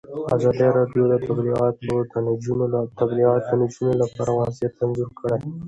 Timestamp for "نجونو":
2.25-2.65